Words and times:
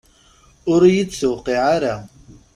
Ur 0.73 0.81
yi-d-tuqiɛ 0.93 1.63
ara. 1.75 1.95